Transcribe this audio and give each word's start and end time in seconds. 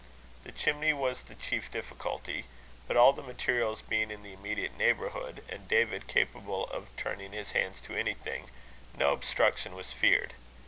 The 0.45 0.51
chimney 0.51 0.93
was 0.93 1.21
the 1.21 1.35
chief 1.35 1.69
difficulty; 1.69 2.45
but 2.87 2.97
all 2.97 3.13
the 3.13 3.21
materials 3.21 3.83
being 3.83 4.09
in 4.09 4.23
the 4.23 4.33
immediate 4.33 4.75
neighbourhood, 4.75 5.43
and 5.47 5.67
David 5.67 6.07
capable 6.07 6.65
of 6.71 6.87
turning 6.97 7.33
his 7.33 7.51
hands 7.51 7.79
to 7.81 7.95
anything, 7.95 8.49
no 8.97 9.13
obstruction 9.13 9.75
was 9.75 9.91
feared. 9.91 10.33